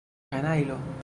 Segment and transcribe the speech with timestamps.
[0.31, 0.79] Kanajlo!